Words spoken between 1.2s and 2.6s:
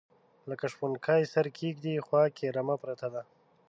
سره کیږدۍ خواکې